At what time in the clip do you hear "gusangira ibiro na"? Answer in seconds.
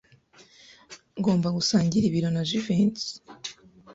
1.57-2.41